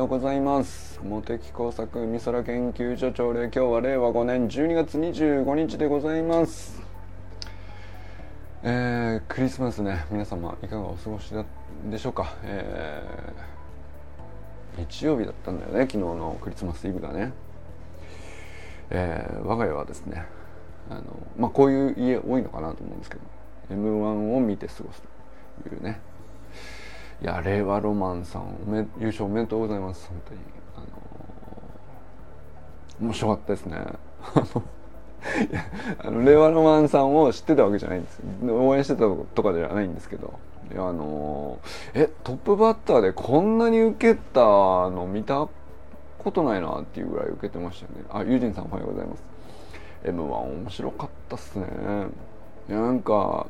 [0.00, 0.98] ようございます。
[1.02, 6.80] 茂木工作美空研究所長令今日は令和5年12月25日でございます。
[8.62, 11.30] えー、クリスマスね皆様いかがお過ごし
[11.90, 17.34] でしょうか、えー、日曜日だったんだよね昨日のクリスマスイブがね、
[18.88, 20.24] えー、我が家はですね
[20.88, 21.02] あの
[21.38, 23.22] まあこういう家多いのかなと思うんですけど
[23.70, 25.02] m 1を見て過ごす
[25.62, 26.00] というね。
[27.22, 30.08] いや令和ロマンさんおめ優勝おめでとうございます。
[30.08, 30.40] 本当に。
[30.74, 33.76] あのー、面白かったですね。
[36.02, 40.32] あの令和ロマンさんを知ってたわけじゃないんです応援してたとかじゃないんですけど。
[40.72, 45.48] いやあのー、えトップバッターでこんなに受けたの見た
[46.18, 48.04] ことないなっていうぐらい受けてましたね。
[48.08, 49.24] あユージンさんおはようございます。
[50.04, 51.66] M1 面白かったっすね。
[52.68, 53.46] なんか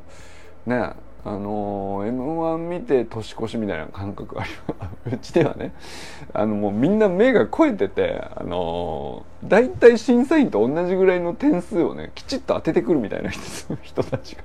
[0.66, 2.29] ねあのー、M1
[2.68, 5.14] 見て年越しみたいな感覚あります。
[5.14, 5.72] うちではね、
[6.32, 13.30] あのもうみんな目が肥えてて、あのー、大体審査員と同じぐらいの点数をね、きちっと当ててくるみたいな
[13.82, 14.42] 人たちが。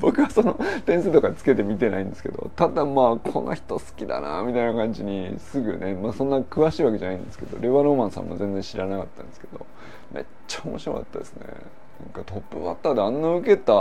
[0.00, 9.66] 僕はその点数とかつけて見てないんですけどただまあこの人好きだなみたいな感じにすぐね、まあ、そんな詳しいわけじゃないんですけど令和ロマンさんも全然知らなかったんですけど
[10.12, 11.46] めっちゃ面白かったですね。
[12.24, 13.72] トップバッターであんな受けた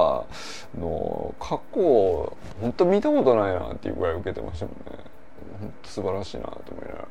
[0.78, 5.04] の過去本当見たことないなっていうぐらい受けてましたもんね。
[5.60, 7.08] 本当素晴らしいなと思いながら。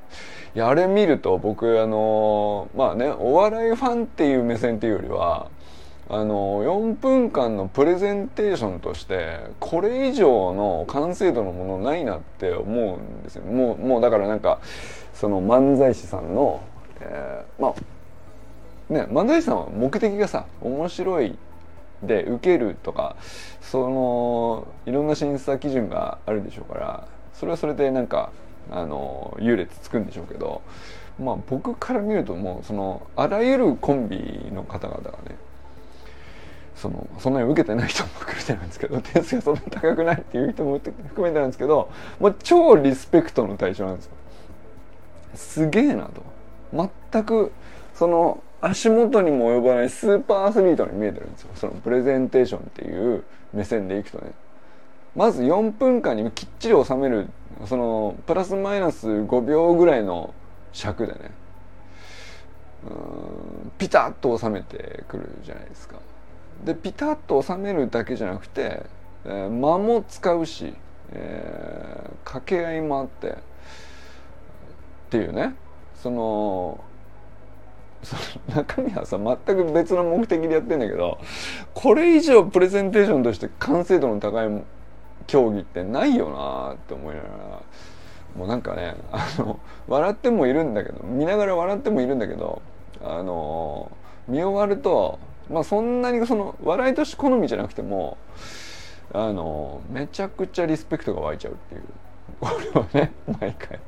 [0.55, 5.51] いやあれ見ると僕あのまあねお笑いファンっていう目線っていうよりは
[6.11, 13.45] あの4分間のプレゼンテーションとしてこれ以上の完成度のものないなって思うんですよ。
[13.45, 14.61] もうもうだからなんか
[15.13, 16.63] その漫才師さんの、
[17.01, 17.75] えー、まあ
[18.89, 21.37] ね漫才師さんは目的がさ面白い
[22.03, 23.17] で受けるとか
[23.61, 28.31] そのいろんな審査基準があるでしょうからそれはそれでなんか
[28.71, 30.63] あの優劣つくんでしょうけど
[31.23, 34.19] まあ僕から見るともうそのあらゆるコンビ
[34.53, 35.37] の方々がね
[36.77, 41.91] そのそんなに受けてない人も含めてなんですけど 点数がそんなに高くないっていう人も含めてなんですけど
[42.21, 44.13] もう超リスペクトの対象なんですよ。
[45.35, 47.53] すげえなと全く
[47.95, 51.51] その足元にも及ばないスーパーアスリートに見えてるんですよ。
[51.55, 54.33] そのプレゼンテーションっていう目線でいくとね。
[55.15, 57.29] まず4分間にきっちり収める
[57.67, 60.35] そのプラスマイナス5秒ぐらいの
[60.73, 61.31] 尺でね。
[62.85, 65.97] うんピタッと収めてくるじゃないですか。
[66.65, 68.85] でピタッと収めるだけじゃなくて、
[69.25, 70.75] えー、間も使うし、
[71.13, 73.31] えー、掛け合いもあって。
[73.31, 73.35] っ
[75.11, 75.55] ていうね。
[75.95, 76.81] その
[78.03, 78.17] そ
[78.51, 81.19] の中身はさ全く別の目的でやってんだけど
[81.75, 84.49] これ以上プレゼンテーションとして完成度の高い
[85.27, 87.35] 競技ってないよなって思いながら
[88.37, 92.63] もうなんかねあの笑ってもいるんだけど見ながら笑ってもいるんだけど
[93.03, 93.91] あの
[94.27, 95.19] 見終わると
[95.51, 98.17] まあそんなにその笑いとして好みじゃなくても
[99.13, 101.83] あのめちゃくちゃリスペクトが湧いちゃうっていう。
[102.41, 103.81] これはね毎回。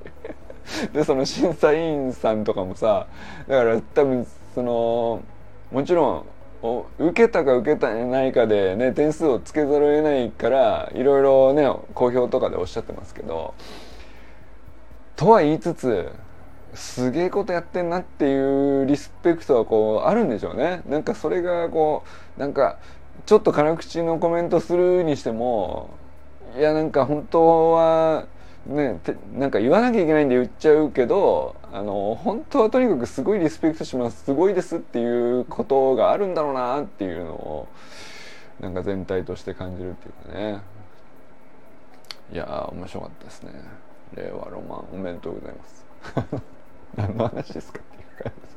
[0.93, 3.07] でその審査員さんとかもさ
[3.49, 5.21] だから多分その
[5.71, 6.25] もちろん
[6.99, 13.55] 受けたか受けたないかでね点数をつけざるを得ないからいろいろね好評とかでおっしゃってますけど
[15.17, 16.11] とは言いつつ
[16.75, 20.83] すげえことやってんなっていうリスペクトはこうあるんでしょうね。
[20.89, 22.05] なんかそれがこ
[22.37, 22.79] うなんか
[23.27, 25.91] ちょっと辛口のコメントするにしても
[26.57, 28.27] いやなんか本当は
[28.67, 29.01] ね、
[29.35, 34.25] なんか言わなきゃいけないんで言っちゃうけどあの本当はとにかくすごいリスペクトします。
[34.25, 37.69] すごいですっていうことがあるんだろうなっていうのを
[38.61, 40.61] なんか全体として感じるっていうかね。
[42.33, 43.53] いや面白かったですね。
[44.15, 45.87] 令和ロマンおめでとうございます。
[46.97, 48.57] 何の話ですかっていう感じです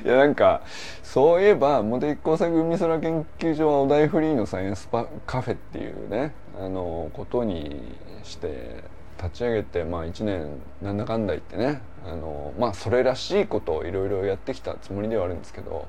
[0.00, 0.08] ど。
[0.08, 0.62] いやなんか
[1.02, 8.84] そういえば茂木工作海空研究所はお題フリーのサイエンスパカフェっていうねあのことにして
[9.24, 15.88] 立ち上げてまあ1年なんだかんだ言ってねあのまあそれらしいことをいろいろやってきたつもりではあるんですけど、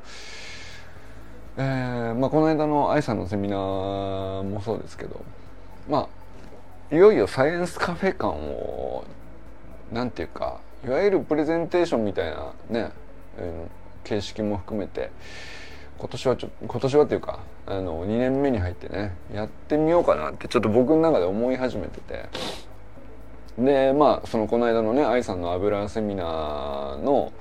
[1.58, 5.24] えーまあ、この間の愛さんのセミナーもそうですけど
[5.90, 6.10] ま
[6.92, 9.06] あいよいよサイエンスカフェ感を
[9.92, 12.92] なんていうかいわゆるプレゼンテーションみたいなね、
[13.40, 13.70] うん、
[14.04, 15.12] 形式も含めて
[15.98, 22.30] 今年はちょ今年はっていうかあの2年目に入ってねやってみようかなってちょっと僕の中で思い始めてて
[23.58, 27.32] でまあそのこの間のね愛さんの油セミナーの、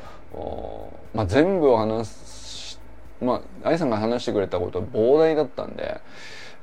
[1.12, 2.80] まあ、全部を話す
[3.20, 6.00] まあ愛さんが話してくれたことは膨大だったんで、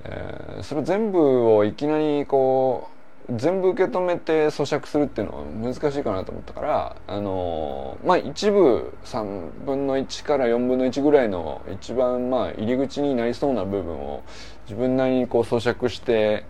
[0.05, 3.01] えー、それ全部をいきなりこう
[3.35, 14.23] 全部受け止めて咀嚼するっていうのは難しいかなと思ったからあのまあ一部3分の1から4分の1ぐらいの一番まあ入り口になりそうな部分を
[14.65, 16.45] 自分なりにこう咀嚼して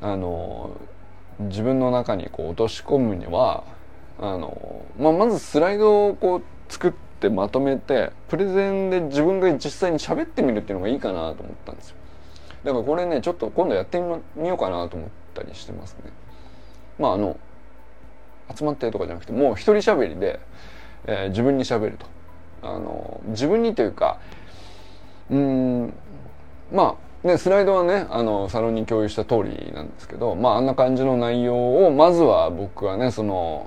[0.00, 0.76] あの
[1.48, 3.64] 自分の中にこう落とし込むには
[4.18, 11.96] あの、まあ、まずスライドをこう作ってまとめてプレゼンで自分が実際に喋ってみるっていうのがいいかなと思ったんですよ。
[12.64, 13.98] だからこれねちょっと今度やって
[14.36, 16.12] みようかなと思ったりしてますね。
[16.98, 17.38] まああの
[18.54, 20.40] 集まってとかじゃなくてもう一人喋りで、
[21.06, 22.06] えー、自分に喋ると。
[22.62, 24.18] あの自分にというか
[25.30, 25.94] うん
[26.70, 33.66] まあね、スライドはねあのサロンに共有した通りなんですけどまああんな感じの内容をまずは僕はねその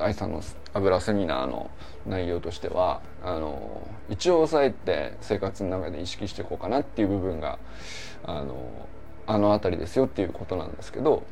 [0.00, 0.42] 愛さんの
[0.72, 1.70] 油セミナーの
[2.06, 7.58] 内容としてはあの一応押さえて生活の中で意識していこうかなっていう部分が
[8.24, 8.88] あの
[9.26, 11.24] あの辺りですよっていうことなんですけど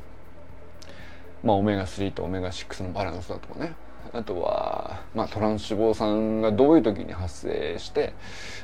[1.43, 3.75] まあオメガ3とオメガ6のバランスだとかね。
[4.13, 8.15] あとは、まあ、トランス脂肪酸がどういう時に発生して、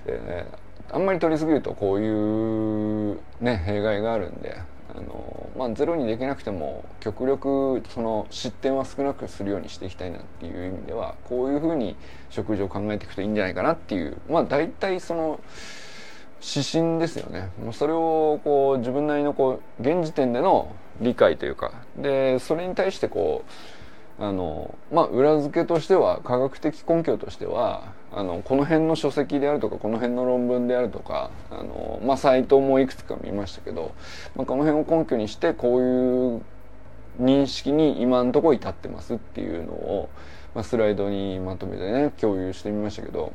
[0.06, 4.56] えー、あんまり取りすぎるとこういうね弊害があるんで
[4.94, 11.96] あのまあゼロにできなくても極力その失点は少なくするようにしていきたいなっていう意味ではこういうふうに
[12.28, 15.40] 食事を考えていくといいんじゃないかなっていうまあ大体その
[16.42, 17.50] 指針ですよね。
[17.62, 23.44] もうそれをこう自分なりのこう現時点での理解というかでそれに対してこ
[24.18, 33.94] うあのまあ裏付けとしては科学的根拠としてはあのこの辺の書籍であるとかこの辺の論文であるとかあの、まあ、サイトもいくつか見ましたけど、
[34.36, 36.42] まあ、この辺を根拠にしてこういう
[37.20, 40.10] 認識に今のところ至ってますっていうのを、
[40.54, 43.32] まあ、スライドにまとめてね共有してみましたけど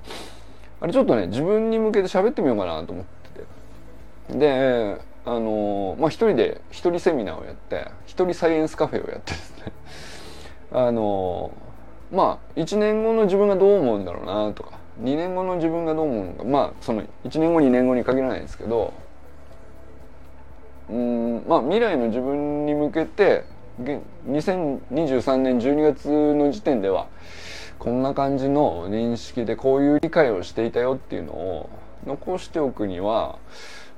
[0.80, 4.38] あれちょっとね自分に向けて喋ってみようかなと思ってて。
[4.38, 9.74] であのまあ一人で一人セミナーをやって一人サイエンスカフェをやってですね。
[10.72, 11.52] あの
[12.12, 18.94] まあ1年後の自分がどう思うんだろうなとか2年後の自分がどう思うのかまあその1年後2年後に限らないですけど
[20.90, 23.44] うんまあ未来の自分に向けて
[23.80, 27.08] 2023年12月の時点では
[27.78, 31.70] こんな感じの認識でこういう理解をしていたよっていうのを
[32.06, 33.38] 残しておくには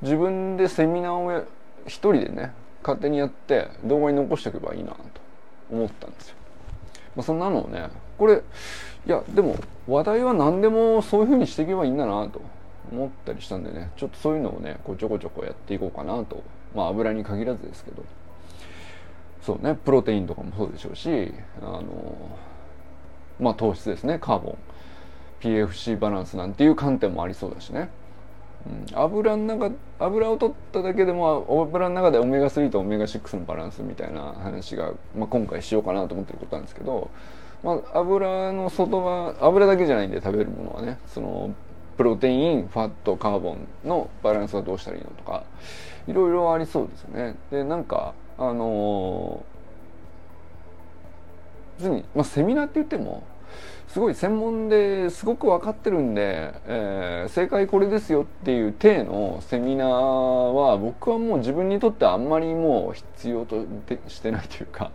[0.02, 1.46] 自分でセミナーを
[1.86, 2.52] 一人でね
[2.84, 4.98] 勝手にやって動画に残しておけばいいなと
[5.72, 6.38] 思ったんですよ。
[7.16, 8.42] まあ、そんなのねこれ
[9.06, 9.58] いやでも
[9.88, 12.42] 話題は何でもそういうふうにしていけばいいんだなと
[12.92, 16.44] 思ったりしたんでねちょっとそういうのをねこうちょこちょこやっていこうかなと
[16.76, 18.04] まあ油に限らずですけど
[19.42, 21.84] そうねプロテインとかもそうでしょうしあの
[23.40, 24.58] まあ糖質ですねカーボン。
[25.40, 27.90] PFC バランスなんていう観点もありそうだしね。
[28.68, 37.10] うん、油の中油を取っただけでも油の中でオメガ3とオメガ6のバランスみたいな話が、まあ、今回しようかなと思ってることなんですけど、
[37.64, 41.54] まあ、油の外は油だけじゃないんで食べるものはねその
[41.98, 45.44] プロテインファットカーボンのバランスはどうしたらいいのとか
[46.08, 47.36] いろいろありそうですよね。
[47.52, 53.24] でなんかあのー、別に、まあ、セミナーって言っても
[53.90, 63.65] すごい専門ですごく分かってるんで、えー、正解これですよっていう体のセミナーは僕はもう自分にとってあんまりもう必要と
[64.08, 64.91] してないというか、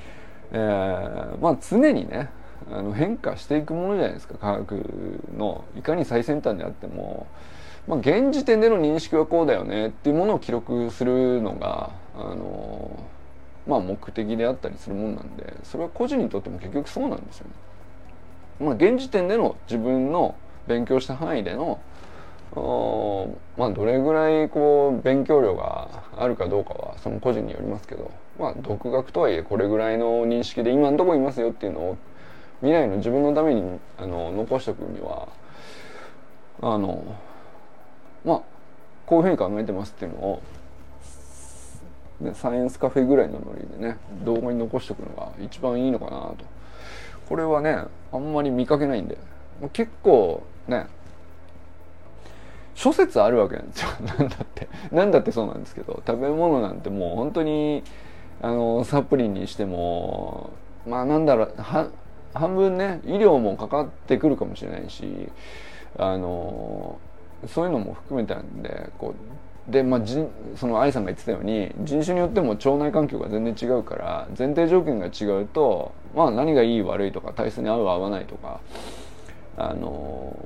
[0.52, 2.30] えー、まあ常にね
[2.72, 7.26] あの変化していくものじゃないですか科学のいかに最先端であっても、
[7.86, 12.90] まあ、現時点での認識はこうだよねっていうものを記録するのがあの
[13.66, 17.69] まあ目的であったりするもんなんでそれは個人にとっても結局そうなんですよね。
[18.60, 20.34] まあ、現時点での自分の
[20.66, 21.80] 勉強した範囲での
[23.56, 31.98] まあどれぐらいこう勉強量があるかどうかはその個人によりますけどまあ独学とはいえこれぐらいの認識で今のところいますよっていうのを
[32.58, 35.28] 未来の自分のためにあの残しておくには
[36.60, 37.16] あの
[38.24, 38.42] まあ
[39.06, 40.42] こういうふうに考えてますっていうのを
[42.20, 46.59] でサイエンスカフェぐらいのノリでね動画に残しておくのが一番いいのかなと。
[47.30, 49.16] これはねあんまり見かけないんで。
[49.72, 50.86] 結構ね
[52.74, 53.88] 諸説あるわけなんですよ。
[54.04, 54.68] なんだって。
[54.90, 57.84] なんだってそうなんですけど食べ物なんてもう本当に
[58.42, 60.50] あのサプリにしても
[60.86, 61.54] まあなんだろう
[62.34, 65.28] 半分ね医療もかかってくるかもしれないし
[65.98, 66.98] あの
[67.46, 70.00] そういうのも含めたんでこうでまあ
[70.56, 78.60] その愛さんが言ってたように人種によっても腸内環境が全然違うから前提条件が違うとまあ何がいい悪いとか体質に合う合わないとか
[79.56, 80.36] あの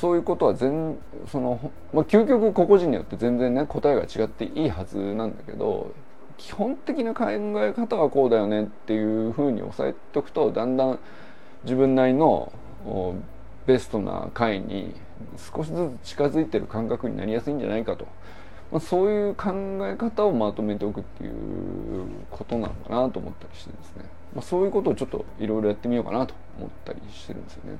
[0.00, 0.96] そういうことは全
[1.30, 5.92] その、まあ、究極個々人によって全然ね答えが違っていいはずなんだけど
[6.38, 10.98] 基本的な考え方はこうだよねっていうふうに押さえておくとだんだん
[11.64, 12.52] 自分なりの
[13.66, 14.94] ベストな回に
[15.54, 18.06] 少しずつ近づいてる感覚になりやすいんじゃないかと、
[18.72, 19.50] まあ、そういう考
[19.82, 21.32] え方をまとめておくっていう
[22.30, 24.04] ことなのかなと思ったりしてですね、
[24.34, 27.78] まあ、そういうことをちょっといろいろやってみようかなと思ったりしてるんですよね。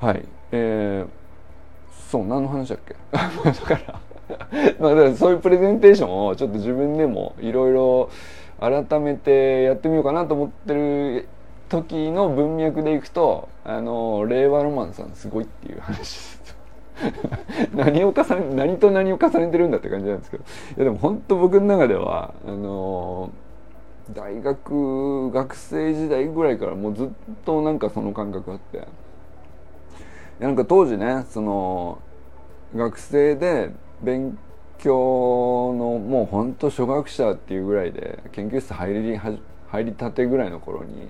[0.00, 0.24] はい。
[0.50, 2.94] えー、そう何の話だっけ？
[3.12, 4.00] だから
[4.80, 8.10] まあだからそういうプレゼンテーションをちょっと自分でもいろいろ
[8.60, 11.28] 改めてやってみようかなと思ってる
[11.72, 16.42] 時の文脈でいくとあの令和ロマンさんすごいっていう話です。
[17.74, 20.44] 何を重ね何と何を重ねてるんだって感じなんですけど。
[20.76, 23.30] いやでも本当僕の中ではあの
[24.12, 27.08] 大学学生時代ぐらいからもうずっ
[27.46, 28.86] となんかその感覚あって。
[30.38, 31.98] なんか当時ねその
[32.76, 33.70] 学生で
[34.02, 34.36] 勉
[34.78, 41.08] 強のもうほんと初学者っていうぐらいで研究室入り入りたてぐらいの頃に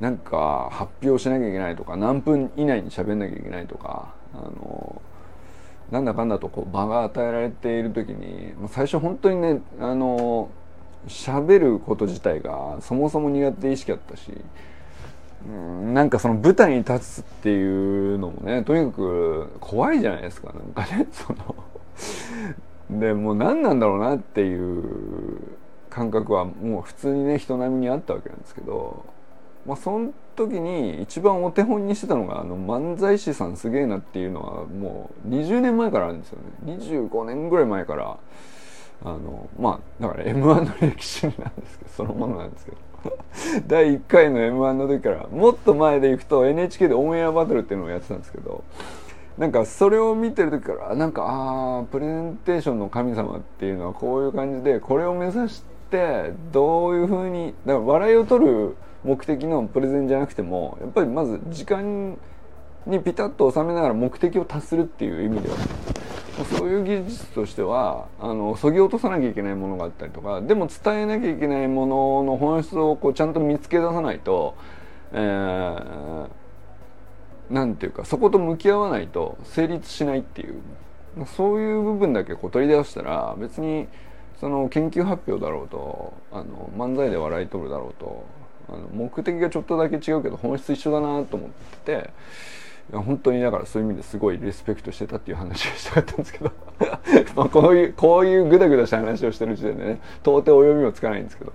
[0.00, 5.00] なんか発表しなきゃいけないとか何分以内に喋んなきゃいけないとかあの
[5.90, 10.50] なんだかんだとこう場が与えられている時に最初本当にねあの
[11.06, 14.32] 喋ること自体がそもそも苦手意識あったし、
[15.92, 21.32] なんかその舞台に立つっていうのもねとにかく怖いじゃないですかなんかね そ
[22.90, 25.38] のでもう何なんだろうなっていう
[25.90, 29.04] 感覚はもう普通にね人並みにあったわけなんですけど
[29.66, 36.76] まあ、その時に一番お手本にしてたのがあの漫才師さんすげえなっていうのはもう20年前からあるんですよね。
[36.76, 38.18] 25年ぐらい前から
[39.04, 42.76] あのまあだから m 1の歴史なんですけどそのものなんですけど。
[43.66, 48.64] 第1回の m 1の時からもっと前でいくと NHK でオンエアバトルっていうのをやってたんですけど
[49.36, 62.18] なんかそれを見てる時からなんかああプレゼンテーションの神様っていうのはこういう感じでこれを目指してどういうふうにだから笑いを取る目的のプレゼンじゃなくてもやっぱりまず時間
[62.86, 65.56] にピタッと収めながら目的を達するっていう意味では
[66.58, 74.56] そういう技術としてはあのそぎ落とさなきゃいけないものがあったりとかでも伝えなきゃいけないものの本質をこうちゃんと見つけ出さないと、
[75.12, 76.28] えー、
[77.50, 80.60] なんていうかそこと向き合わないと成立しないっていう
[81.36, 83.86] そういう部分だけこう取り出したら別に
[84.40, 88.24] その研究発表だろうとあの漫才で笑い取るだろうと
[88.68, 91.50] あの目的がちょっとだけ違うけど本質一緒だなと思っ
[91.84, 92.10] てて
[92.92, 96.52] 本当にだからそういう意味ですごいリスペクトしてたっていう話をしたかったんですけど
[97.34, 101.52] まあこういうこういうグダグダした話をしてる時点でね到底お読みもつかないんですけど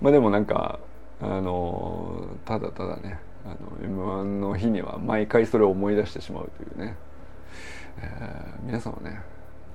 [0.00, 0.78] まあでもなんか
[1.20, 6.96] あのただただねあの m 1の日には毎回それを思い出してしまうというね、
[8.00, 9.20] えー、皆さんはね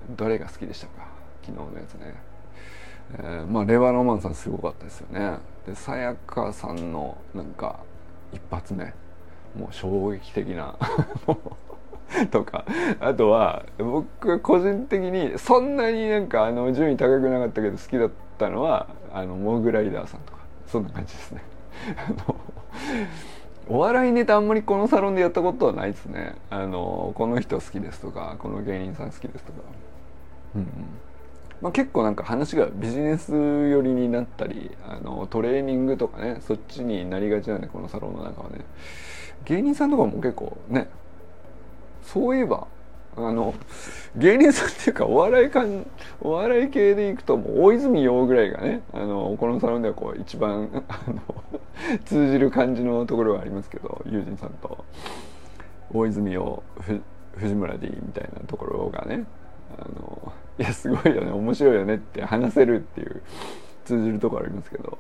[0.09, 1.07] どれが好きでしたか？
[1.43, 2.34] 昨日のやつね。
[3.13, 5.37] えー、まあレバーロマンさんすごかったですよね。
[5.65, 7.79] でさやかさんのなんか
[8.33, 8.93] 一発目。
[9.57, 10.75] もう衝撃的な。
[12.31, 12.65] とか。
[12.99, 20.39] あとは僕個人的にそんなになんかあの順位高くなかったけど好きだったのはあのモグライダーさんとか。
[20.67, 21.41] そんな感じですね。
[23.67, 26.35] お笑いネタあんまりこのサロンでやったことはないですね。
[26.49, 29.59] あのこの人好きですとかこの芸人さん好きですとか。
[30.55, 30.67] うん、うん。
[31.61, 38.65] まあ、結構なんか話がビジネス寄りになったりあのトレーニングとかねそっちになりがちなんでこのサロンの中はね。
[39.45, 40.89] 芸人さんとかも結構ね
[42.01, 42.67] そういえば
[43.15, 43.53] あの
[44.15, 45.85] 芸人さんっていうかお笑いかん
[46.19, 51.21] お笑い系でいくともう大泉洋ぐらいがねあのこのサロンではこう一番あの
[52.05, 54.83] 通じる感じのところがありますけど友人さんと。
[55.93, 56.63] 大泉洋
[57.37, 59.25] 藤村 D みたいなところがね
[59.77, 61.31] あのいやすごいよね。
[61.31, 63.21] 面白いよねって話せるっていう
[63.83, 64.97] 通じるところありますけど。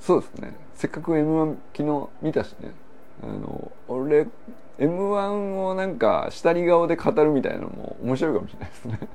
[0.00, 0.56] そうですね。
[0.74, 2.72] せっかく m 1昨日見たしね。
[3.22, 4.26] あの俺
[4.78, 8.98] m 1をなんか下り顔で語るみたいなのも面白いかもしれないですね。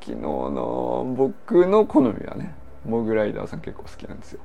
[0.00, 2.54] 昨日の僕の好みはね
[2.84, 4.40] モグライダーさん結構好きなんですよ。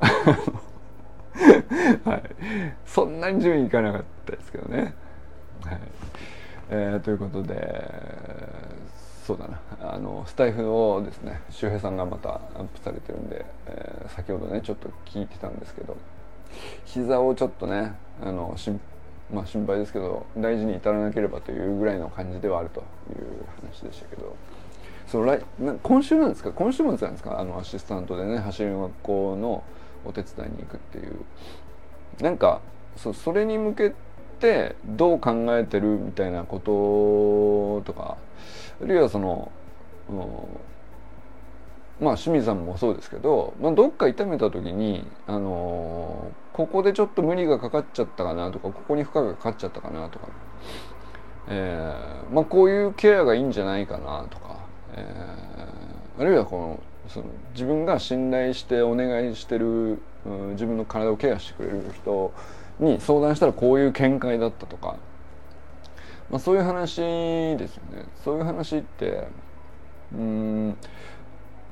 [2.04, 2.22] はい。
[2.86, 4.94] そんなに順位いかなかったですけどね。
[5.64, 5.80] はい。
[6.70, 7.90] えー、ということで
[9.24, 9.60] そうだな。
[9.80, 15.96] あのスタイフをですね周平さんがまたアップされてるんで、えー、先ほどねちょっと聞いてたんですけど
[16.84, 18.72] 膝をちょっとねあのし
[19.30, 24.34] まあ、心配ですけど大事に至らなければというぐらいの感じではあるという話でしたけど
[25.06, 25.42] その来
[25.82, 26.50] 今週なんですか？
[26.50, 27.38] 今週末なんですか？
[27.38, 29.62] あのアシスタントでね走りの学校の
[30.06, 31.20] お手伝いに行くっていう。
[32.22, 32.62] なんか
[32.96, 33.92] そそれに向け
[34.38, 36.60] ってどう考えてるみたいなこ
[37.84, 38.16] ととか
[38.80, 39.50] あるいはその
[40.08, 50.28] うんまあ清水さんもそうですけど、まあ、どっか痛めた時に、あの、ここでちょっと無理がかかっちゃったかなとかここに負荷がかかっちゃったかなとか、
[51.48, 54.60] えーまあ、こういうケアがいいんじゃないかなとか、
[54.94, 62.32] えー、あるいはこのその自分が信頼してお願いしてる、うん、自分の体をケアしてくれる人
[62.80, 64.96] に相談したらこういう見解だったとか、
[66.30, 66.96] まあ、そういう話
[67.56, 68.04] ですよね。
[68.24, 69.28] そういう話って
[70.12, 70.76] うん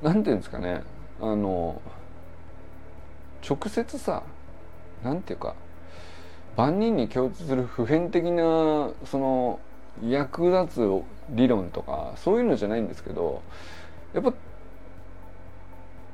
[0.02, 0.82] なんていうんですかね。
[1.20, 1.80] あの
[3.48, 4.22] 直接さ
[5.02, 5.54] なんていうか
[6.56, 9.60] 万人に共通する普遍的なその
[10.02, 13.42] 役立つ理論とかそういうのじゃないんですけど
[14.14, 14.32] やっぱ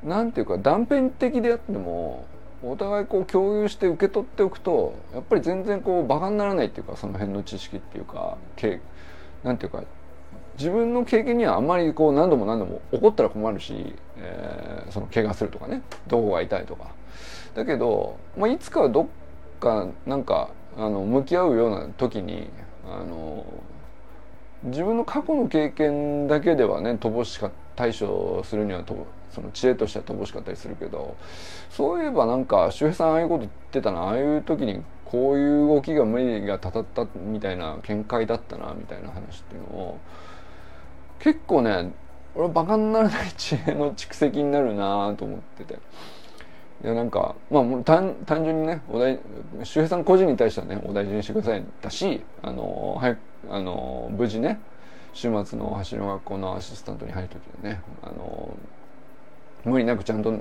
[0.03, 2.27] なんていうか断片的であっても
[2.65, 8.39] お互いこう共有して受け取っておくとやっぱり全然こうバカにならないっていうかその辺の知識っていうか
[9.43, 9.83] なんていうか
[10.59, 16.91] 自分の経験にはあんまりこう何度も何度も起こったら困るし、えー、その怪我するとかねどこが痛いとか。
[17.55, 19.07] だけど、まあ、いつかはどっ
[19.61, 22.49] かなんかあの向き合うような時に
[22.87, 23.45] あの
[24.65, 31.17] 自分の過去の経験だけではね乏しか対処するにはとその知恵としては乏しかったりするけど
[31.71, 39.99] そういえばなんか周平さんああいうこと言ってたなああいう時にこういう動きが無理がたたったみたいな見解だったなみたいな話っていうのを
[41.19, 41.93] 結構ね
[42.35, 45.79] 俺はバカにならない知恵の蓄積になるなと思ってて。
[46.85, 49.17] いやなんかまあ単単純にねお大
[49.63, 53.19] 周平さん個人に対してはねお大事にしてくださいだしあの早く
[53.51, 54.59] あの無事ね
[55.13, 58.57] 週末の走りの学校のアシスタントに入る時にねあの
[59.65, 60.35] 無理なくちゃんと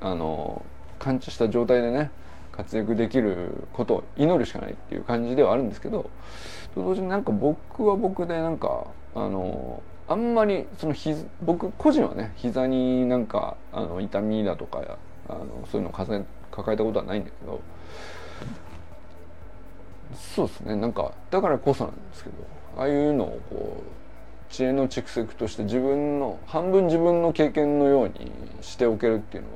[0.00, 0.64] あの
[0.98, 2.10] 完治した状態でね
[2.52, 6.10] 活躍できることを祈るしかないっていう感じではあるんですけど
[6.74, 17.60] と同時になんか僕は僕でなんかあのあんまりそのひ僕個人はね膝になんかあの痛みだとかあのそういうのを抱えたことはないんだけど
[20.14, 20.74] そうですね。
[20.74, 22.36] なんかだからこそなんですけど
[22.76, 23.99] ああいうのをこう
[24.50, 29.54] 知恵の蓄積として自分の半分自分の経験のようにしておけるっていうのは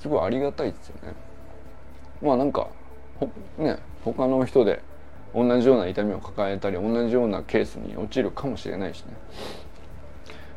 [0.00, 1.14] すごいありがたいですよね。
[2.22, 2.68] まあなんか
[3.58, 4.82] ね他の人で
[5.34, 9.14] 同じような痛みを抱えたり同じようなケースに陥るかもしれないしね。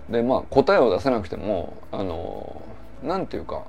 [0.10, 2.62] でまあ答えを出せなくてもあの
[3.04, 3.66] なんていうか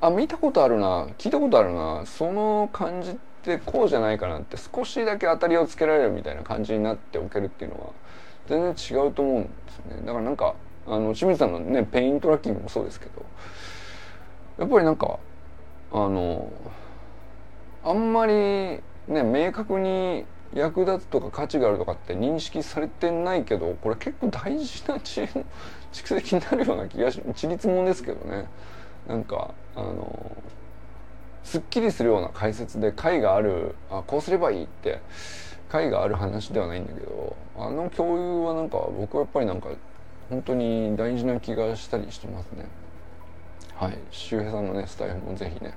[0.00, 7.90] あ見たことあるな聞いたことあるなその感じってこうじゃないかなって少しだけ当たりをつけられるみたいな感じになっておけるっていうのは
[8.48, 10.06] 全然違うと思うんですよね。
[10.06, 10.54] だからなんか
[10.86, 13.24] あの清水さんのねペイントラッキングもそうですけど
[14.58, 15.18] やっぱりなんか
[15.92, 16.50] あの
[17.84, 20.24] あんまりね明確に
[20.54, 25.44] 役立つとか価値があるとかって認識されてないけどこれ結構大事な知恵の
[25.92, 28.46] 蓄積になるような気がしちりつもんですけどね。
[29.06, 30.36] なんかあの
[31.42, 35.00] すっきりするような解説で解があるあこうすればいいって
[35.72, 39.70] 解がある話ではないんだけどあの共有はなんか僕はやっぱりなんか
[40.28, 42.66] 本当に大事な気がしたりしてますね。
[43.74, 43.98] はい。
[44.10, 45.74] 周平さんのねスタイルもぜひね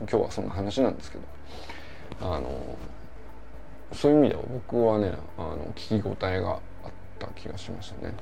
[0.00, 1.24] 今日はそんな話なんですけど。
[2.20, 2.76] あの
[3.92, 6.60] そういう意味では僕はねあの聞き応えがあっ
[7.18, 8.14] た気がしましたね。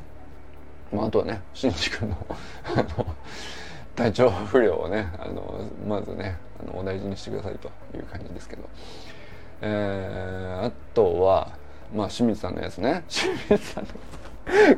[0.92, 2.16] まあ、あとはねしんじ君の
[3.96, 8.62] 体調不良をねあのまずねあのお大事にしてくださいという感じですけど、
[9.60, 11.52] えー、あとは
[11.94, 13.04] まあ清水さんのやつね。
[13.08, 13.90] 清水さんの。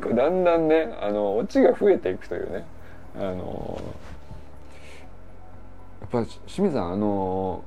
[0.01, 2.64] これだんだんねあのオチが増えていくというね。
[3.16, 3.81] あの
[6.01, 7.64] やっぱ清水さんあの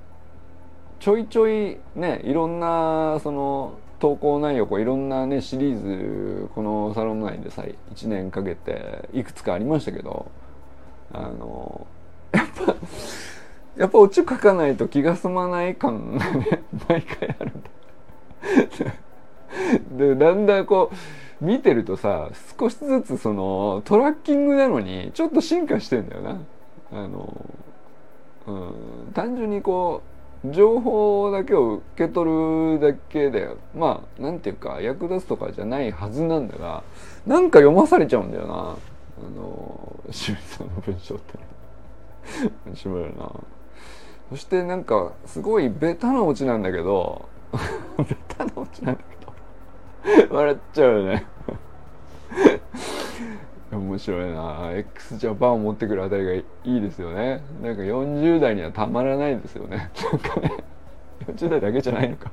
[1.00, 10.32] ちょいちょいねいろんなその投稿内容こういろんなねシリーズこのサロン内でさ1年かけていくつかありましたけど
[11.14, 11.88] あの
[12.32, 12.76] やっぱ
[13.78, 17.70] やっぱオチ書かないと気が済まない感がね 毎回あるんだ。
[19.98, 20.92] でだんだんこ
[21.42, 26.38] う見てるとさ少しずつそのトラッキングなのにちょっと進化してんだよな。
[26.92, 27.46] あの、
[28.48, 30.02] うん、単純にこ
[30.46, 32.30] う情報だけを受け取
[32.78, 36.84] るだけでまあなんていうか役立つとかじゃないはずなんだが
[37.26, 38.76] なんか読まされちゃうんだよな。
[39.16, 41.40] あの清水さんの文章って
[42.66, 43.32] 面白いな
[44.30, 47.28] そしてなんかすごいベタなオチなんだけど
[47.98, 51.26] ベタなオチなんだけど 笑っちゃうよね。
[53.72, 54.72] 面白いな。
[54.74, 57.42] X ジャパンを持ってくるあたりがいいですよね。
[57.62, 59.90] なんか40代にはたまらないですよね。
[60.12, 60.64] なんかね
[61.28, 62.32] 40代だけじゃないのか。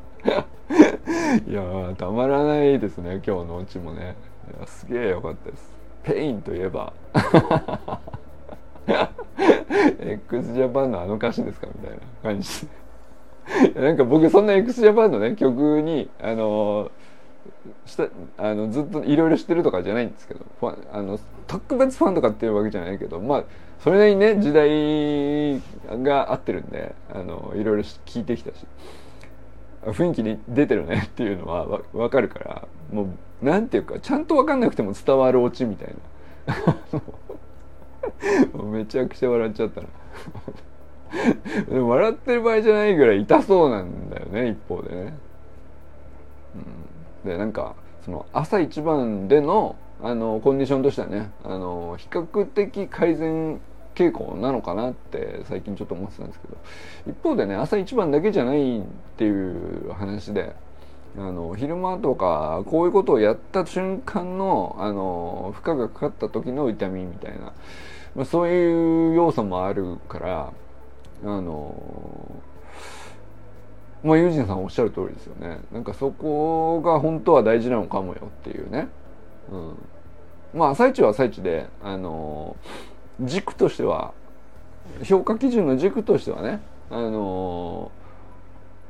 [1.46, 1.62] いや
[1.96, 4.16] たまらないですね今日のうちもね。
[4.66, 5.72] すげえよかったです。
[6.02, 6.92] Pain といえば。
[9.70, 12.68] X ジャパンのあの歌詞ですかみたいな感じ
[13.74, 16.90] なんか僕そんな x ジャパンのね曲にあの
[17.86, 23.44] したあのずっといろいろ知ってるとかじゃないんですけどファンあの特別ファンとかっていうわけじゃないけどまあ
[23.82, 26.94] それなりにね時代が合ってるんで
[27.54, 28.66] いろいろ聞いてきたし。
[29.82, 35.94] 雰囲気に出てるねっていうのはわ分かるからもうなんていうかちゃんと分かんなくても伝わるオチみたい
[36.46, 37.00] な。
[38.64, 39.86] めちゃくちゃ笑っちゃったな
[41.68, 45.14] でも笑ってる場合じゃないぐらい痛そうなんだよね一方でね。
[47.24, 53.60] うん、でなんかその朝一番でのあのコンディションとしてはねあの比較的改善
[53.94, 56.56] 傾向なのかなって最近ちょっと思ってたんですけど。
[57.08, 58.82] 一方でね朝一番だけじゃないっ
[59.16, 60.54] ていう話で
[61.18, 67.52] あの昼間とかこういうことをやった瞬間のあの負荷がかかった時の痛みみたいな、
[68.14, 70.52] まあ、そういう要素もあるから
[71.24, 72.42] あの
[74.04, 75.58] まあユージンさんおっしゃる通りですよね。
[75.72, 78.88] なんかそこが本当は大事なのかもよっていうね、
[79.50, 79.76] うん、
[80.54, 82.56] まあ朝一は朝一であの
[83.20, 84.14] 軸としては
[85.02, 87.90] 評価基準の軸としてはねあの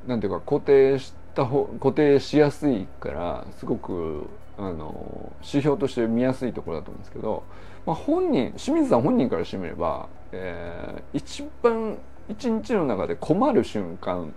[0.06, 7.42] なんていうか固定してた固定しやすいからすごくあの指標として見やすいところだと思うんですけど、
[7.86, 14.32] まあ、本人清水さん本人からしてみれば、えー、一番一日の中で困る瞬間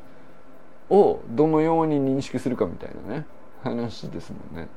[0.89, 3.25] をどのように認識するかみたいなね
[3.63, 4.67] 話ですもんね。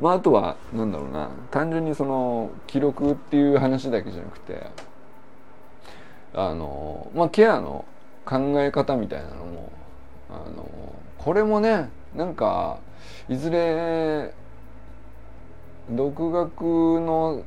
[0.00, 4.66] まあ、あとはなんだろうな単純にその記録っていう話だけじゃなくて
[6.34, 7.81] あのまあケアの
[8.24, 9.72] 考え方みたいなのも
[10.30, 10.68] あの
[11.18, 12.78] これもねなんか
[13.28, 14.34] いずれ
[15.90, 16.62] 独学
[17.00, 17.42] の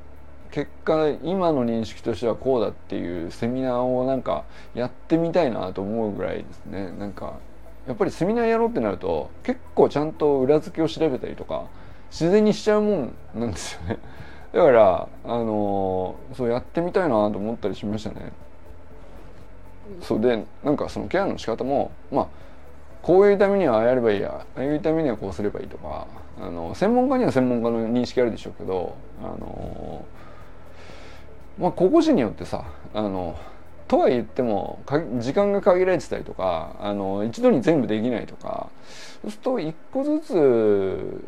[0.51, 6.91] 結果今の認識としてはこうだっていうセミナーをなんかやってみたいなと思うぐらいですね。
[6.91, 7.39] なんか
[7.88, 11.65] やっぱりセミナーやろうってなると結構ちゃんと裏付けを調べたりとか
[12.09, 13.99] 自然にしちゃうもんなんですよね。
[14.53, 18.31] だからあのそうやってみたいなと思ったりしましたね。
[20.01, 22.27] そうでなんかそのケアの仕方もまあ
[23.01, 26.07] こういう痛みにはああやればいいやああいう痛みにはこうすればいいとか
[26.39, 30.05] あの専門家には専門家の認識あるでしょうけどあの
[31.59, 33.37] まあ個々人によってさあの
[33.87, 34.81] とは言っても
[35.19, 38.69] 時間が限られてたりとかあの一度に全部できないとか
[39.21, 41.23] そうすると一個ずつ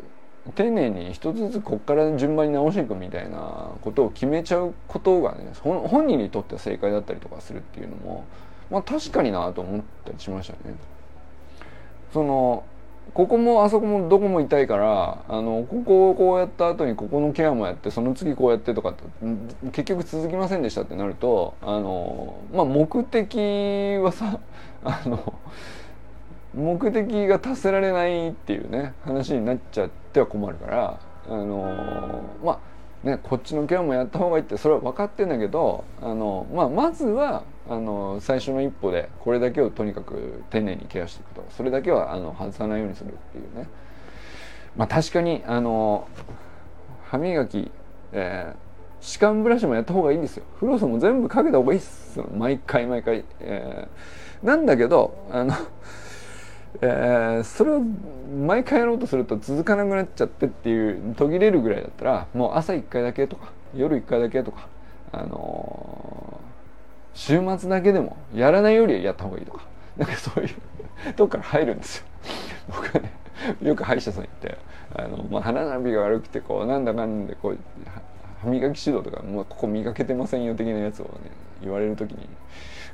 [0.54, 8.24] 丁寧に一つずつこっから順番に直していくみたいなことを決めちゃうことがね本人にとっては正解だったりとかするっていうのも
[8.70, 10.74] まあ確かになと思ったりしましたね。
[12.12, 12.64] その
[13.14, 19.02] ここもあそこもどこも痛いからあのここをこうやった後にここのケアもやってその次こうやってとかって
[19.72, 23.38] 結局続きませんでしたってなるとあのまあ目的
[24.02, 24.38] はさ
[24.84, 25.32] あの
[26.54, 43.68] 目的が達せられないっていうね話になっちゃっては困るからあのまあねこっちのケアもやった方がいいってそれは分かってんだけどあの、まあ、まずはあの最初の一歩でこれだけをとにかく丁寧にケアしていくとそれだけはあの外さないようにするっていうね。
[44.76, 46.08] まあ確かにあの
[47.04, 47.70] 歯磨き、
[48.12, 48.56] えー、
[49.00, 50.44] 歯間ブラシもやった方がいいんですよ。
[50.58, 55.54] フロスも全部かけた方がいいっす毎回毎回、えー、なんだけどあの
[56.80, 64.68] えー、それを毎回やろうとすると続かなくなっちゃってっていう途切れるぐらいだったらもう朝1回だけとか夜1回だけとか、
[65.10, 66.57] あのー、
[67.18, 69.62] 週末だけでもやらないよりはやった方がいいとか
[69.96, 70.54] なんかそういう
[71.14, 72.04] とこから入るんですよ。
[72.70, 73.12] 僕はね
[73.60, 74.56] よく歯医者さん行って
[74.94, 77.58] あの、まあ、歯並びが悪くてこうなんだかんでこう
[78.40, 81.10] 歯磨き指導とか、まあ、ここ磨けてませんよ的なやつをね
[81.60, 82.28] 言われる時に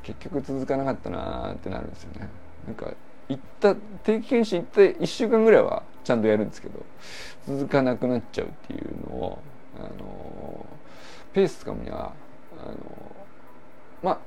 [0.02, 2.28] 結局続かなかったなーってなるんですよね。
[2.66, 2.94] なんか
[3.28, 6.82] 行った定期検診行って1週間ぐらいはちゃんとやるんですけど
[7.46, 9.38] 続かなくなっちゃうっていうのを
[9.78, 10.66] あの
[11.34, 12.14] ペースつかむには
[12.58, 12.74] あの
[14.04, 14.18] まあ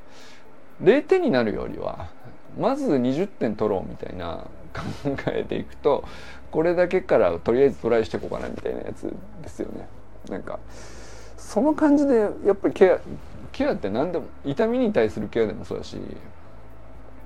[0.84, 2.10] 0点になるよりは
[2.60, 4.84] まず20点取ろうみたいな 考
[5.28, 6.04] えていくと
[6.52, 9.88] これだけからとりあえずトライしていこうかなみたいなやつですよね。
[10.30, 10.60] なんか
[11.38, 13.00] その感じでやっぱりケア
[13.52, 15.98] ケアって何でも痛みに対するケアでもそうだし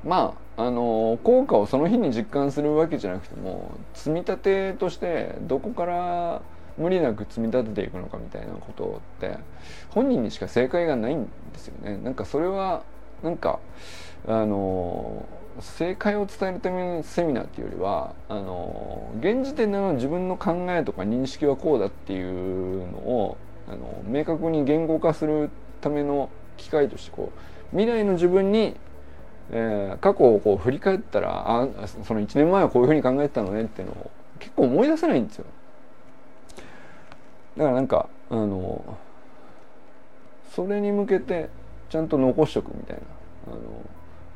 [0.04, 6.42] まああの効果をその日に実感するわけじゃなくても積み立てとしてどこから
[6.82, 9.38] 無理なく積み立てていくのかみたいなことって
[9.90, 11.98] 本人にしか正解がないんですよね。
[11.98, 12.84] なんかそれは
[13.24, 13.60] なんか
[14.28, 15.26] あの
[15.60, 25.50] 正解を伝えるためのセミナーっていうよりはあの現時点での自分の考えとか認識はこうだっていうのをあの明確に言語化する
[25.82, 27.40] ための機会としてこう
[27.72, 28.76] 未来の自分に、
[29.52, 31.68] えー、過去をこう振り返ったらあ
[32.06, 35.46] その1年前はこういうふうに考えてたのねっていうのを結構思い出せないんですよ。
[37.58, 38.98] だからなんかあの
[40.56, 41.50] それに向けて
[41.90, 43.04] ちゃんと残しとくみたいな。
[43.48, 43.58] あの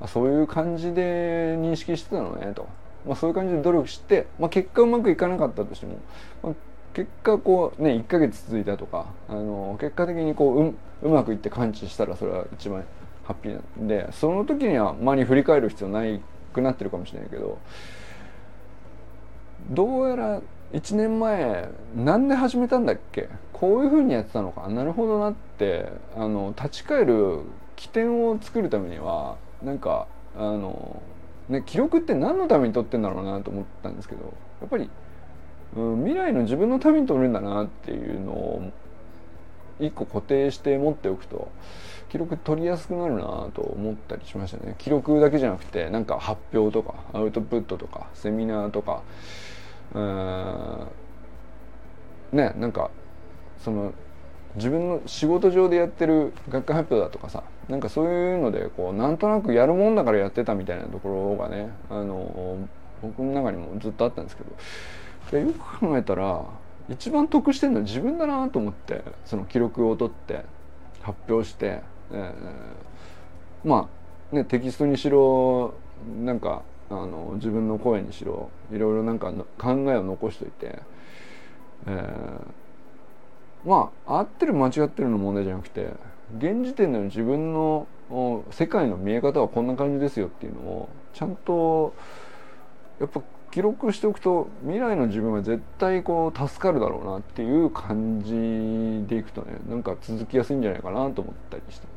[0.02, 2.68] あそういう感じで認識してたのねと、
[3.06, 5.98] まあ、そういう感じで努力して、まあ、結果うまくいかなかったとしても、
[6.44, 6.54] まあ、
[6.94, 12.84] 結果こうね1ヶ月続いたとかあの結果的にこうううまくいって感知したらそれは一番
[13.24, 16.22] ハッピーなんでその時には間に振り返る必要ない
[16.54, 17.58] くなってるかもしれないけど
[19.70, 20.42] どうやら
[20.76, 23.30] 1年前なんで始めたんだっけ？
[23.54, 24.68] こういうふうにやってたのか。
[24.68, 27.40] なるほどなってあの立ち返る
[27.78, 30.08] 起点を作るためにはなんか
[30.38, 31.02] あの、
[31.48, 34.90] ね、記録って何のために撮ってんだろうなと思ったんですけどやっぱり、
[35.78, 38.72] うん、未来の自分のために撮るんだなっていうのを
[39.80, 41.50] 一個固定して持っておくと
[42.10, 43.22] 記録取りやすくなるな
[43.54, 44.76] と思ったりしましたね。
[44.78, 49.04] 記録だけじゃなくてなんか発表とかアウトプットとかセミナーとか
[49.94, 50.88] うん
[52.34, 52.90] ねなんか
[53.60, 53.94] その
[54.56, 62.58] 自分の仕事上でやってる学会発表だとかさなんかそういうのでこうなんとなくやるもんだからやってたみたいなところがねあの
[63.02, 64.52] 僕の中にもずっとあったんですけど。
[65.34, 66.46] よく考えたら
[66.90, 70.46] 一番得してるのは自分だなと思ってその記録を取って
[71.02, 73.90] 発表して、えー、ま
[74.32, 75.74] あねテキストにしろ
[76.24, 80.80] なんかあの自分の声にしろいろいろなんか考えを残しといて、
[81.88, 85.94] えー、まあ合ってる間違ってるの問題じゃなくて
[86.38, 87.88] 現時点での自分の
[88.52, 91.94] 世界の見え方はこんな感じですよっていうのをちゃんと
[93.00, 93.22] やっぱ
[93.52, 101.95] 記録しておくと未来の自分は絶対こう助かるだろうなっていう感じでいくとねなんか続きやすいんじゃないかなと思ったりして。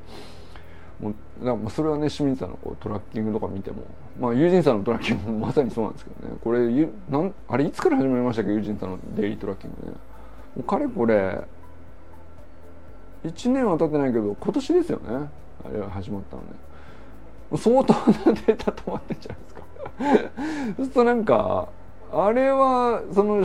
[1.00, 3.82] もうだからそれはね清水さんのこうトラッキングとか見ても
[4.20, 8.50] まあユージンさんのトラッキングもまさにそうなんですけどねこれなんあれいつから始まりましたっけ？
[8.50, 9.92] ユージンさんのデイリートラッキングね。
[9.92, 9.98] も
[10.58, 11.40] うかれこれ
[13.24, 15.28] 1年は経ってないけど今年ですよね。
[15.64, 16.48] あれは始まったのね。
[17.56, 18.00] 相当な
[18.46, 19.62] データ止まってんじゃないですか。
[20.78, 21.68] そうするとなんか
[22.12, 23.44] あれはその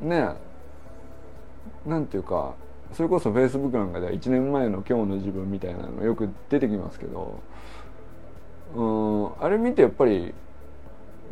[0.00, 0.30] ね
[1.86, 2.54] なんていうか
[2.92, 7.40] それこそフェイスブックなんかでは1年前の今日の自分みたいなのよく出てきますけど
[8.74, 10.34] うんあれ見てやっぱり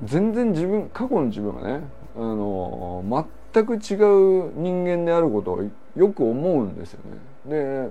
[0.05, 1.85] 全然自分過去の自分がね
[2.17, 5.63] あの全く違う人間であることを
[5.97, 7.01] よく思うんですよ
[7.47, 7.91] ね。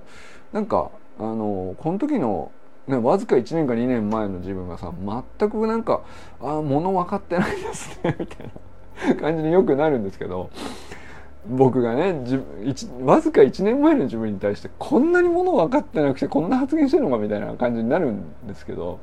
[0.52, 2.50] なんかあのこの時の
[2.86, 4.92] ね、わずか1年か2年前の自分がさ
[5.38, 6.02] 全くなんか
[6.38, 8.50] 「ああ物分かってないですね」みたい
[9.08, 10.50] な感じによくなるんですけど
[11.46, 12.14] 僕がね
[13.02, 19.00] わずか1年前の自分に対してこんなにもの分かってなくてこんな発言してるのかみたいな感じになるんですけど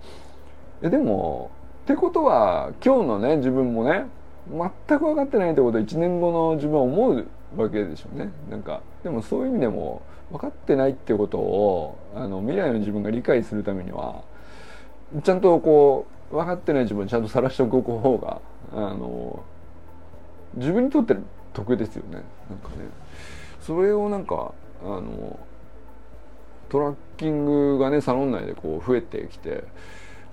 [0.81, 1.51] えでも
[1.83, 4.05] ってことは今日のね自分もね
[4.49, 8.31] 全く分かってないってことを1年後の自分は思うわけでしょうね。
[8.49, 10.01] なんかでもそういう意味でも
[10.31, 14.23] 分かってないってことをあの未来の自分が理解するためには
[15.23, 18.41] ちゃんとこう分かってない自分をちゃんと晒しておく方が
[18.73, 19.43] あの
[20.55, 21.15] 自分にとって
[21.53, 22.23] 得ですよね。
[22.49, 22.89] なんかね。
[23.61, 25.39] それをなんかあの
[26.69, 29.63] トラッキングがねサロン内でこう増えてきて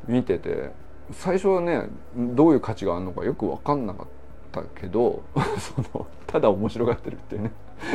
[0.06, 0.70] 見てて
[1.12, 4.06] 最初はねどういう価値があるのかよく分かんなかっ
[4.52, 5.22] たけど
[5.58, 7.52] そのただ面白がってるっていうね。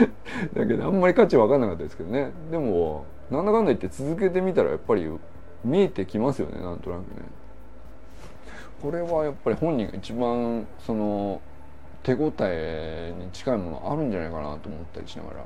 [0.53, 2.31] だけどあんまり価値分かんなかったですけどね。
[2.51, 5.09] でもなんだかんだ言って続けてみたらやっぱり
[5.63, 7.05] 見えてきますよねなんとなくね。
[8.81, 11.41] これはやっぱり本人が一番その
[12.03, 15.45] 手応えに近いものあるんじゃないかなと思ったりしながら。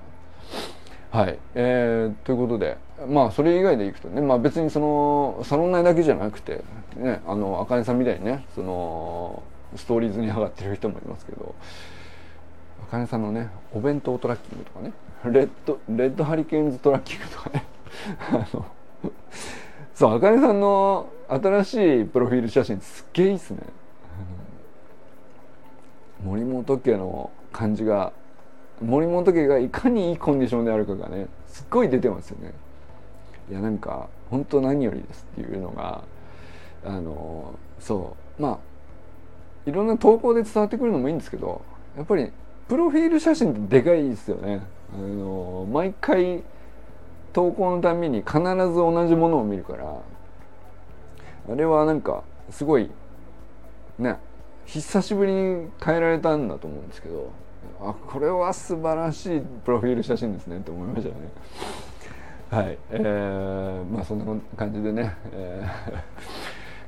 [1.10, 6.64] はい、えー、ということでまあそれ以外でいくとね、まあ、別にそのサロン内だけじゃなくて
[6.96, 9.42] ねあの茜さんみたいにねその
[9.76, 11.56] ストーリーズに上がってる人もいますけど
[12.90, 14.92] 茜さんのねお弁当トラッキングとかね
[15.26, 17.64] レッドレッドハリケーンズトラッキングとかね
[18.30, 18.66] あの
[19.94, 23.60] そう茜さんの新しいプロフィール写真すっげえいいっすね
[26.24, 28.12] 森本家の感じが
[28.82, 32.54] 森本家がいかにいいコンディションであるかがねすっごい出てますよね。
[33.50, 36.04] いやなんか本当何よりですっていうのが
[36.86, 41.62] あのそうまあいろんな投稿で伝わってくるのもいいんですけど
[41.96, 42.32] やっぱり
[42.68, 44.62] プロフィール写真ってでかいですよね。
[44.94, 46.44] あの毎回
[47.34, 49.96] 投稿のために必ず同じものを見るから
[51.50, 52.90] あれはなんかすごい
[54.00, 54.18] ね
[54.68, 57.32] 久しぶりに変えられたんだと思うんですけど
[57.80, 61.16] あこれは素晴らしいプロフィール写真ですねって思いましたね。
[62.50, 62.78] はい。
[62.92, 64.26] えー、まあそんな
[64.56, 65.64] 感じでね、え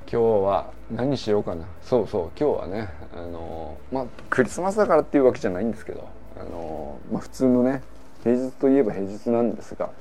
[0.08, 1.66] ー、今日は何しようかな。
[1.82, 7.82] そうそう今日はねあのまあクリスマスだからっていうわけじゃないんですけどあのまあ普通のね
[8.24, 9.92] 平日といえば平日なんですが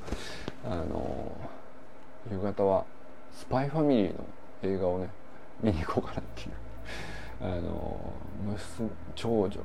[0.65, 1.33] あの
[2.33, 2.85] 夕方は
[3.33, 4.25] スパイファミリーの
[4.63, 5.11] 映画をね
[5.63, 6.68] 見に行こうかなっていう。
[7.41, 8.13] あの
[8.45, 9.61] 娘長女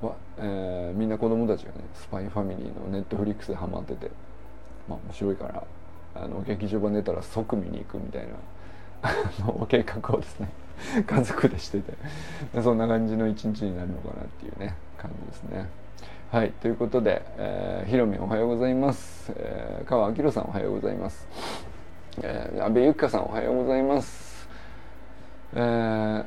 [0.00, 4.10] は、えー、みんな子供たちがねスパイファミリーのネットフリックスでハマってて
[4.88, 5.64] まあ面白いから
[6.14, 8.34] あの劇場版出たら即見に行くみたいな
[9.02, 10.50] あの計画をですね
[11.06, 11.92] 家族でしてて
[12.62, 15.68] そんな感じの一日になるのかなっていうね感じですね。
[16.30, 21.26] はいということで、えー、ひろみおはようございます、えー、川明さんおはようございます、
[22.20, 24.25] えー、安倍ゆきかさんおはようございます。
[25.58, 26.24] えー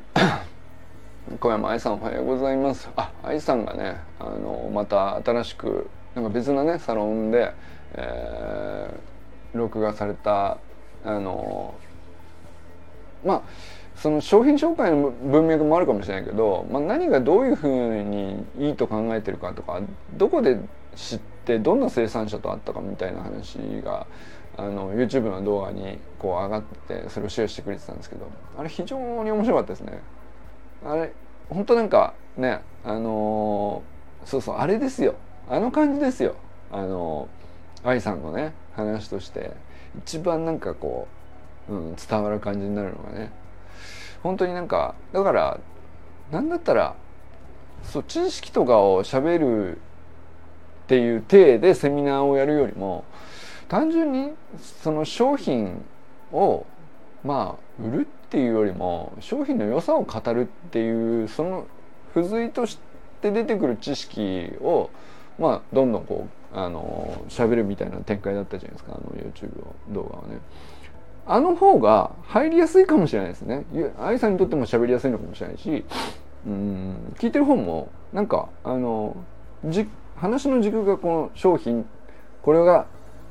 [1.38, 2.90] 小山愛さんおはようございます。
[2.96, 7.52] あ愛さんがねあのまた新しくなんか別なねサロンで、
[7.94, 10.58] えー、録画された
[11.04, 11.74] あの
[13.24, 13.42] まあ
[13.94, 19.80] その商品紹介の文脈もあるかもしれないけど、まあ、何がどういうふうにいいと考えてるかとか
[20.14, 20.58] どこで
[20.96, 24.08] 知ってどんな生産者と会ったかみたいな話が
[24.60, 30.02] あの YouTube の動画にこう上がってそれをシェアしてくれてたんですけどあれ非常に面白かったですね。
[30.84, 31.12] あれ
[31.48, 35.14] 本当なんかねあのー、そうそうあれですよ。
[35.48, 36.34] あの感じですよ。
[36.70, 37.28] あの
[37.82, 39.52] 愛さんのね話として
[39.98, 41.08] 一番なんかこ
[41.68, 43.32] う、うん、伝わる感じになるのがね。
[44.22, 45.58] 本当になんかだから
[46.30, 46.94] なんだったら
[47.82, 49.80] そう知識とかをしゃべるっ
[50.86, 53.04] ていう体でセミナーをやるよりも
[53.70, 54.32] 単純に
[54.82, 55.80] その商品
[56.32, 56.66] を
[57.22, 61.66] まあ売るっていうよりも商品の良さを語るっていうその
[62.12, 62.78] 付随とし
[63.22, 64.90] て出てくる知識を
[65.38, 69.50] まあどんどんこうあの喋るみたいな展開だったじゃないですかあの YouTube
[69.90, 70.40] 動画はね。
[71.26, 73.64] あの方が入りやすいかもしれないですね。
[74.00, 75.84] 愛さんにとっても喋りやすいのかもしれないし、
[76.44, 79.16] うん聞いてる方もなんかあの
[79.66, 81.86] じ話の軸がこの商品
[82.42, 82.86] これが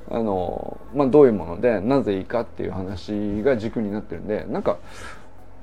[0.10, 4.78] あの、まあ、どういうものでなぜいいかっていう話が軸になってるんでなんか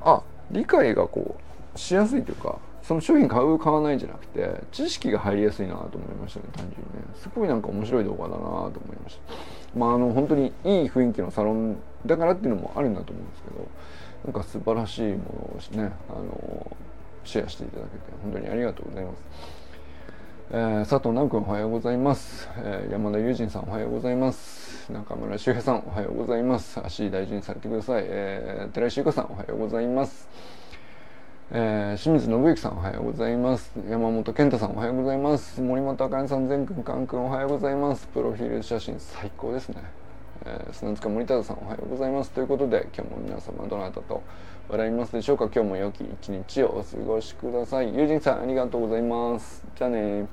[0.01, 1.37] あ理解がこ
[1.75, 7.15] うしやすいというかその商品買う買わないんじゃなくて知識が入りやすいなと思いましたね単純にね。
[7.21, 9.79] すごいなんか面白い動画だなと思いました。
[9.79, 13.69] まああの本当にいい雰囲気のサロンだからっていうのもあるんだと思うんですけど
[14.25, 16.77] なんか素晴らしいものをねあの
[17.25, 19.23] シェアしていただけて本当にありがとうございます。
[20.49, 24.93] えー、佐藤直君おはようございます、えー、山田友人さんおはようございます。
[24.93, 26.81] 中村修平さんおはようございます。
[26.85, 30.29] 足大事にされてください、えー、寺石由香さんおはようございます、
[31.51, 33.73] えー、清水信之さんおはようございます。
[33.91, 35.61] 山本健太さんおはようございます。
[35.61, 38.07] 森本あかねさん全くんかんくんおはようございます。
[38.07, 39.83] プロフィール写真最高ですね、
[40.45, 42.31] えー、砂塚森忠さんおはようございます。
[42.31, 44.23] ということで今日も皆様どなたと
[44.69, 45.45] 笑いますでしょうか？
[45.45, 47.95] 今日も良き一日をお過ごしください。
[47.97, 49.65] 友人さんありがとうございます。
[49.77, 50.27] じゃあね